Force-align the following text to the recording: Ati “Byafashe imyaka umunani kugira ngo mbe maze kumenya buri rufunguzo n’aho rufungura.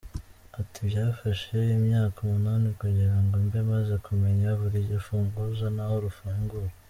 Ati 0.59 0.79
“Byafashe 0.89 1.55
imyaka 1.77 2.17
umunani 2.21 2.67
kugira 2.81 3.15
ngo 3.21 3.33
mbe 3.45 3.61
maze 3.71 3.93
kumenya 4.05 4.47
buri 4.59 4.79
rufunguzo 4.91 5.65
n’aho 5.75 5.97
rufungura. 6.05 6.69